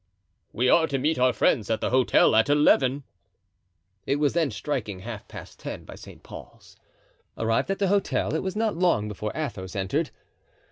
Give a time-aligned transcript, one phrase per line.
[0.51, 3.03] "We are to meet our friends at the hotel at eleven."
[4.07, 6.23] It was then striking half past ten by St.
[6.23, 6.75] Paul's.
[7.37, 10.09] Arrived at the hotel it was not long before Athos entered.